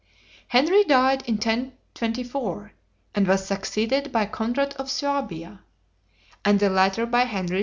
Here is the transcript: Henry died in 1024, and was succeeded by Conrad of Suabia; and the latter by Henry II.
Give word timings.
Henry 0.47 0.83
died 0.83 1.21
in 1.29 1.35
1024, 1.35 2.71
and 3.13 3.27
was 3.27 3.45
succeeded 3.45 4.11
by 4.11 4.25
Conrad 4.25 4.73
of 4.79 4.87
Suabia; 4.87 5.59
and 6.43 6.59
the 6.59 6.71
latter 6.71 7.05
by 7.05 7.25
Henry 7.25 7.57
II. 7.57 7.59